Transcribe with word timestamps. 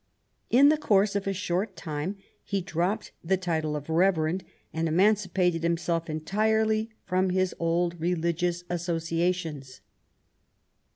In 0.49 0.69
the 0.69 0.79
course 0.79 1.15
of 1.15 1.27
a 1.27 1.31
«hort 1.31 1.75
time 1.75 2.15
he 2.43 2.59
dropped 2.59 3.11
the 3.23 3.37
title 3.37 3.75
of 3.75 3.87
Reverend 3.87 4.43
and 4.73 4.87
eman 4.89 5.11
cipated 5.13 5.61
himself 5.61 6.09
entirely 6.09 6.89
from 7.05 7.29
his 7.29 7.53
old 7.59 8.01
religious 8.01 8.63
associa 8.63 9.31
tions. 9.31 9.81